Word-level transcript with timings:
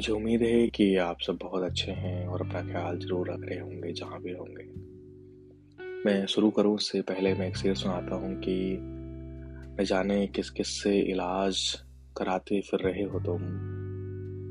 मुझे 0.00 0.12
उम्मीद 0.12 0.42
है 0.42 0.68
कि 0.68 0.96
आप 0.96 1.16
सब 1.20 1.38
बहुत 1.42 1.62
अच्छे 1.62 1.92
हैं 1.92 2.26
और 2.26 2.40
अपना 2.40 2.62
ख्याल 2.62 2.98
ज़रूर 2.98 3.30
रख 3.30 3.40
रहे 3.40 3.58
होंगे, 3.58 3.92
जहाँ 3.92 4.22
भी 4.22 4.32
होंगे। 4.32 4.64
मैं 6.04 6.26
शुरू 6.26 6.50
करूँ, 6.50 6.74
उससे 6.74 7.00
पहले 7.00 7.34
मैं 7.34 7.48
एक 7.48 7.56
शेर 7.56 7.74
सुनाता 7.74 8.14
हूँ 8.14 8.40
कि, 8.40 8.78
न 9.80 9.84
जाने 9.84 10.26
किस 10.26 10.50
किस 10.50 10.82
से 10.82 11.00
इलाज 11.00 11.74
कराते 12.16 12.60
फिर 12.60 12.80
रहे 12.80 13.02
हो 13.02 13.20
तुम। 13.20 13.38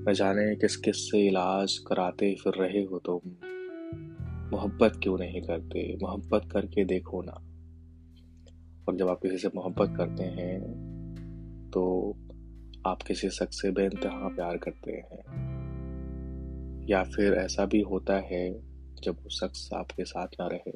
न 0.10 0.14
जाने 0.14 0.56
किस 0.56 0.78
किस 0.78 1.12
से 1.12 1.28
इलाज 1.28 1.78
कराते 1.78 2.36
फिर 2.36 2.54
रहे 2.54 2.84
हो 2.84 3.00
तुम। 3.00 3.32
मोहब्बत 4.52 5.00
क्यों 5.04 5.18
नहीं 5.18 5.42
करते? 5.42 5.98
मोहब्बत 6.02 6.50
करके 6.52 6.86
देखो 6.86 7.22
ना। 7.22 7.42
और 8.90 8.96
जब 8.96 9.08
आप 9.08 9.20
किसी 9.22 9.38
से 9.38 9.48
मोहब्बत 9.56 9.98
करते 9.98 10.24
हैं 10.24 10.60
तो 11.74 12.14
आप 12.86 13.02
किसी 13.02 13.30
शख्स 13.30 13.62
से 13.62 13.72
बेनतहा 13.72 14.28
प्यार 14.28 14.58
करते 14.58 14.92
हैं, 14.92 15.22
या 16.90 17.04
फिर 17.06 17.34
ऐसा 17.34 17.66
भी 17.66 17.82
होता 17.82 18.18
है 18.26 18.50
जब 19.04 19.16
वो 19.16 19.30
शख्स 19.30 19.70
आपके 19.74 20.04
साथ 20.04 20.28
ना 20.40 20.48
रहे 20.48 20.72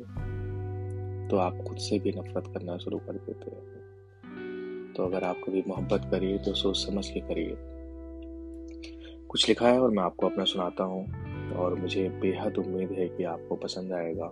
तो 1.30 1.38
आप 1.38 1.64
खुद 1.68 1.78
से 1.78 2.00
भी 2.00 2.12
नफरत 2.12 2.52
करना 2.54 2.78
शुरू 2.78 2.98
कर 2.98 3.14
देते 3.14 3.50
हैं। 3.52 4.94
तो 4.94 5.06
अगर 5.06 5.24
आप 5.24 5.42
कभी 5.46 5.64
मोहब्बत 5.68 6.08
करिए 6.12 6.38
तो 6.38 6.54
सोच 6.54 6.78
समझ 6.78 7.08
के 7.10 7.20
करिए। 7.20 7.56
कुछ 9.28 9.48
लिखा 9.50 9.68
है 9.68 9.80
और 9.80 9.92
मैं 9.92 10.04
आपको 10.04 10.30
अपना 10.30 10.44
सुनाता 10.44 10.84
हूँ, 10.84 11.06
और 11.54 11.76
मुझे 11.76 12.08
बेहद 12.22 12.58
उम्मीद 12.58 12.92
है 12.92 13.08
कि 13.08 13.24
आपको 13.24 13.56
पसंद 13.56 13.94
आएगा, 13.94 14.32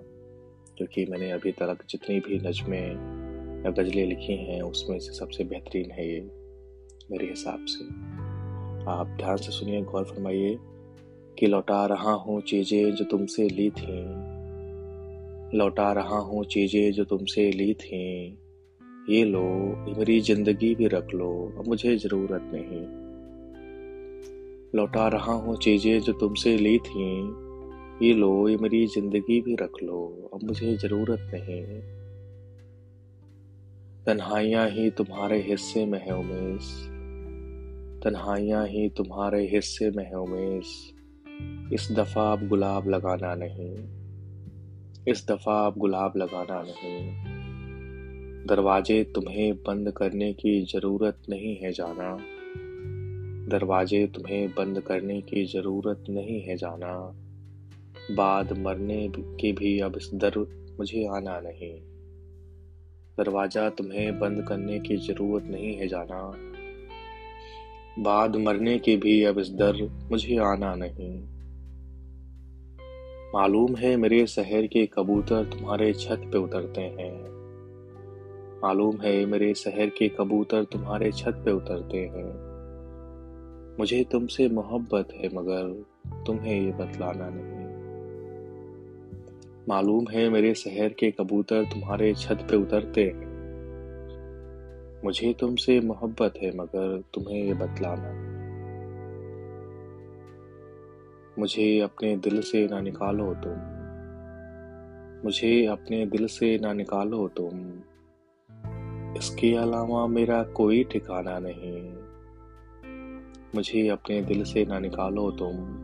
क्योंकि 0.77 1.05
मैंने 1.05 1.31
अभी 1.31 1.51
तक 1.51 1.83
जितनी 1.89 2.19
भी 2.19 2.39
नज़में 2.39 2.87
या 3.65 3.71
गज़लें 3.71 4.05
लिखी 4.05 4.35
हैं, 4.35 4.61
उसमें 4.61 4.99
से 4.99 5.13
सबसे 5.13 5.43
बेहतरीन 5.43 5.91
है 5.91 6.07
ये। 6.07 6.40
मेरे 7.11 7.27
हिसाब 7.27 7.65
से। 7.65 7.85
आप 8.91 9.07
ध्यान 9.19 9.37
से 9.37 9.51
सुनिए, 9.51 9.81
गौर 9.81 10.03
फरमाइए 10.03 10.57
कि 11.39 11.47
लौटा 11.47 11.85
रहा 11.85 12.11
हूँ 12.11 12.41
चीज़ें 12.41 12.95
जो 12.95 13.05
तुमसे 13.05 13.49
ली 13.49 13.69
थी। 13.69 14.01
लौटा 15.57 15.91
रहा 15.91 16.17
हूँ 16.17 16.43
चीज़ें 16.45 16.91
जो 16.91 17.03
तुमसे 17.03 17.51
ली 17.51 17.73
थी। 17.73 18.27
ये 19.09 19.23
लो, 19.23 19.43
मेरी 19.97 20.21
ज़िंदगी 20.21 20.75
भी 20.75 20.87
रख 20.87 21.07
लो, 21.13 21.53
अब 21.59 21.67
मुझे 21.67 21.97
ज़रूरत 21.97 22.51
नहीं। 22.53 22.81
लौटा 24.75 25.07
रहा 25.07 25.33
हूँ 25.33 25.57
चीज़ें 25.57 25.99
जो 25.99 26.13
तुमसे 26.13 26.57
ली 26.57 26.77
थी। 26.77 27.19
ये 28.07 28.13
लो, 28.13 28.49
ये 28.49 28.57
मेरी 28.57 28.87
ज़िंदगी 28.87 29.41
भी 29.41 29.55
रख 29.55 29.71
लो, 29.83 30.29
अब 30.33 30.43
मुझे 30.43 30.77
ज़रूरत 30.77 31.31
नहीं। 31.33 31.81
तन्हाइयाँ 34.05 34.69
ही 34.69 34.89
तुम्हारे 34.89 35.41
हिस्से 35.41 35.85
में 35.85 35.99
है 35.99 36.17
उमेश। 36.17 36.90
तन्हाइयाँ 38.03 38.67
ही 38.67 38.89
तुम्हारे 38.89 39.47
हिस्से 39.47 39.91
में 39.91 40.05
है 40.05 40.15
उमेश। 40.15 40.93
इस 41.73 41.91
दफ़ा 41.91 42.31
अब 42.31 42.47
गुलाब 42.47 42.89
लगाना 42.89 43.35
नहीं। 43.35 43.75
इस 45.07 45.27
दफ़ा 45.27 45.67
अब 45.67 45.73
गुलाब 45.77 46.13
लगाना 46.17 46.61
नहीं। 46.61 47.11
दरवाजे 48.45 49.03
तुम्हें 49.03 49.55
बंद 49.55 49.91
करने 49.91 50.33
की 50.33 50.65
ज़रूरत 50.65 51.21
नहीं 51.29 51.55
है 51.57 51.71
जाना। 51.71 52.17
दरवाजे 53.49 54.07
तुम्हें 54.07 54.49
बंद 54.49 54.81
करने 54.81 55.21
की 55.21 55.45
ज़रूरत 55.45 56.03
नहीं 56.09 56.41
है 56.41 56.57
जाना। 56.57 57.15
बाद 58.15 58.57
मरने 58.57 59.11
के 59.17 59.51
भी 59.51 59.79
अब 59.79 59.97
इस 59.97 60.11
दर 60.13 60.37
मुझे 60.79 61.07
आना 61.07 61.39
नहीं। 61.39 61.81
दरवाज़ा 63.17 63.69
तुम्हें 63.69 64.19
बंद 64.19 64.47
करने 64.47 64.79
की 64.79 64.97
ज़रूरत 64.97 65.43
नहीं 65.43 65.75
है 65.75 65.87
जाना। 65.87 66.47
बाद 67.99 68.35
मरने 68.35 68.79
के 68.79 68.95
भी 68.95 69.23
अब 69.23 69.39
इस 69.39 69.49
दर 69.49 70.07
मुझे 70.11 70.37
आना 70.37 70.75
नहीं। 70.75 71.23
मालूम 73.35 73.75
है 73.75 73.97
मेरे 73.97 74.27
शहर 74.27 74.67
के 74.67 74.85
कबूतर 74.85 75.43
तुम्हारे 75.43 75.93
छत 75.93 76.21
पे 76.31 76.37
उतरते 76.37 76.81
हैं। 76.81 77.31
मालूम 78.63 79.01
है 79.01 79.25
मेरे 79.25 79.53
शहर 79.53 79.89
के 79.89 80.07
कबूतर 80.07 80.63
तुम्हारे 80.63 81.11
छत 81.11 81.41
पे 81.45 81.51
उतरते 81.51 81.97
हैं। 81.97 82.51
मुझे 83.79 84.05
तुमसे 84.11 84.49
मोहब्बत 84.49 85.07
है, 85.13 85.27
मगर 85.27 85.85
तुम्हें 86.27 86.61
ये 86.61 86.71
बतलाना 86.71 87.29
नहीं। 87.33 87.71
मालूम 89.69 90.05
है 90.11 90.29
मेरे 90.29 90.53
शहर 90.53 90.89
के 90.89 91.11
कबूतर 91.11 91.63
तुम्हारे 91.63 92.13
छत 92.13 92.47
पे 92.51 92.57
उतरते 92.57 93.03
हैं। 93.03 93.30
मुझे 95.05 95.33
तुमसे 95.33 95.79
मोहब्बत 95.79 96.33
है, 96.43 96.57
मगर 96.57 97.03
तुम्हें 97.13 97.43
ये 97.43 97.53
बतलाना। 97.53 98.31
मुझे 101.39 101.79
अपने 101.79 102.17
दिल 102.17 102.41
से 102.41 102.67
ना 102.67 102.81
निकालो 102.81 103.33
तुम। 103.33 103.81
मुझे 105.25 105.65
अपने 105.65 106.05
दिल 106.05 106.27
से 106.27 106.57
ना 106.57 106.73
निकालो 106.73 107.27
तुम। 107.27 107.71
इसके 109.17 109.55
अलावा 109.55 110.07
मेरा 110.07 110.43
कोई 110.43 110.83
ठिकाना 110.83 111.39
नहीं। 111.39 111.93
मुझे 113.55 113.87
अपने 113.87 114.21
दिल 114.21 114.43
से 114.43 114.65
ना 114.65 114.79
निकालो 114.79 115.31
तुम। 115.31 115.77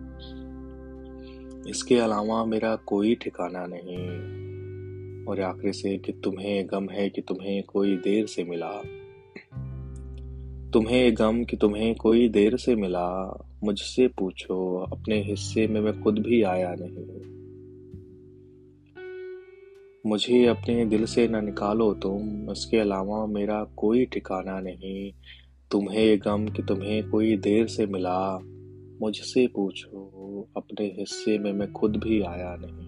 इसके 1.70 1.98
अलावा 1.98 2.46
मेरा 2.46 2.76
कोई 2.76 3.16
ठिकाना 3.16 3.66
नहीं। 3.70 4.38
और 5.26 5.42
आखिर 5.42 5.74
से 5.74 5.98
कि 5.98 6.12
तुम्हें 6.12 6.68
गम 6.68 6.90
है 6.90 7.10
कि 7.10 7.22
तुम्हें 7.22 7.64
कोई 7.64 7.98
देर 7.98 8.26
से 8.26 8.44
मिला। 8.44 8.82
तुम्हें 10.74 11.16
गम 11.18 11.44
कि 11.44 11.58
तुम्हें 11.58 11.96
कोई 11.96 12.30
देर 12.30 12.58
से 12.58 12.76
मिला। 12.76 13.38
मुझसे 13.64 14.08
पूछो, 14.08 14.78
अपने 14.78 15.24
हिस्से 15.24 15.68
में 15.68 15.82
मैं 15.82 16.04
खुद 16.04 16.20
भी 16.20 16.42
आया 16.42 16.76
नहीं 16.80 17.38
मुझे 20.06 20.46
अपने 20.46 20.86
दिल 20.86 21.06
से 21.06 21.28
न 21.28 21.46
निकालो 21.46 21.94
तुम, 21.94 22.50
उसके 22.50 22.78
अलावा 22.78 23.26
मेरा 23.26 23.64
कोई 23.64 24.06
ठिकाना 24.06 24.60
नहीं। 24.60 25.12
तुम्हें 25.72 26.20
गम 26.20 26.48
कि 26.48 26.64
तुम्हें 26.64 27.10
कोई 27.10 27.38
देर 27.38 27.68
से 27.68 27.86
मिला। 27.86 28.40
मुझसे 29.02 29.48
पूछो, 29.48 30.50
अपने 30.58 30.86
हिस्से 31.00 31.38
में 31.38 31.54
मैं 31.54 31.72
खुद 31.72 31.96
भी 31.96 32.22
आया 32.22 32.56
नहीं। 32.60 32.88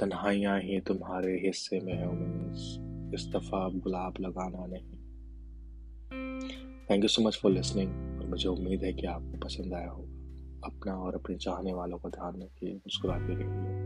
तन्हाइयाँ 0.00 0.60
ही 0.60 0.80
तुम्हारे 0.80 1.32
हिस्से 1.32 1.80
में 1.80 1.92
है 1.92 2.08
उमेश 2.08 2.78
इस 3.14 3.32
दफ़ा 3.36 3.68
गुलाब 3.68 4.14
लगाना 4.20 4.66
नहीं। 4.66 5.03
Thank 6.90 7.02
you 7.02 7.08
so 7.08 7.22
much 7.22 7.40
for 7.42 7.52
listening 7.52 8.20
और 8.20 8.26
मुझे 8.26 8.48
उम्मीद 8.48 8.82
है 8.82 8.92
कि 8.92 9.06
आपको 9.06 9.38
पसंद 9.38 9.74
आया 9.74 9.90
होगा। 9.90 10.10
अपना 10.68 10.96
और 10.96 11.14
अपने 11.14 11.36
चाहने 11.36 11.72
वालों 11.72 11.98
का 11.98 12.08
ध्यान 12.08 12.42
रखिए, 12.42 12.74
मुस्कुराते 12.74 13.34
रहिए। 13.34 13.83